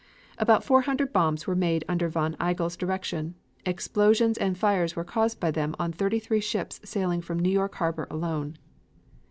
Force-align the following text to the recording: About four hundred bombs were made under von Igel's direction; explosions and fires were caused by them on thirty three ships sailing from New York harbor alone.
About 0.39 0.63
four 0.63 0.81
hundred 0.81 1.13
bombs 1.13 1.45
were 1.45 1.53
made 1.55 1.85
under 1.87 2.09
von 2.09 2.35
Igel's 2.41 2.75
direction; 2.75 3.35
explosions 3.67 4.35
and 4.35 4.57
fires 4.57 4.95
were 4.95 5.03
caused 5.03 5.39
by 5.39 5.51
them 5.51 5.75
on 5.77 5.91
thirty 5.93 6.17
three 6.17 6.41
ships 6.41 6.79
sailing 6.83 7.21
from 7.21 7.37
New 7.37 7.51
York 7.51 7.75
harbor 7.75 8.07
alone. 8.09 8.57